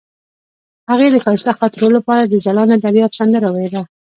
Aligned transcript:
هغې 0.91 1.07
د 1.11 1.15
ښایسته 1.23 1.51
خاطرو 1.59 1.87
لپاره 1.97 2.23
د 2.25 2.33
ځلانده 2.45 2.75
دریاب 2.85 3.11
سندره 3.19 3.49
ویله. 3.51 3.81